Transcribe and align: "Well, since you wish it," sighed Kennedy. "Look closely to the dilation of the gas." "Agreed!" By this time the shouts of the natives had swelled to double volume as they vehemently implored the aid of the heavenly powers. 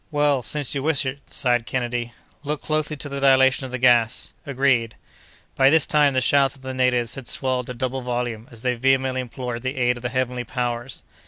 "Well, 0.09 0.41
since 0.41 0.73
you 0.73 0.81
wish 0.81 1.05
it," 1.05 1.19
sighed 1.31 1.67
Kennedy. 1.67 2.11
"Look 2.43 2.63
closely 2.63 2.97
to 2.97 3.07
the 3.07 3.19
dilation 3.21 3.65
of 3.67 3.71
the 3.71 3.77
gas." 3.77 4.33
"Agreed!" 4.47 4.95
By 5.55 5.69
this 5.69 5.85
time 5.85 6.13
the 6.15 6.21
shouts 6.21 6.55
of 6.55 6.63
the 6.63 6.73
natives 6.73 7.13
had 7.13 7.27
swelled 7.27 7.67
to 7.67 7.75
double 7.75 8.01
volume 8.01 8.47
as 8.49 8.63
they 8.63 8.73
vehemently 8.73 9.21
implored 9.21 9.61
the 9.61 9.77
aid 9.77 9.97
of 9.97 10.01
the 10.01 10.09
heavenly 10.09 10.43
powers. 10.43 11.03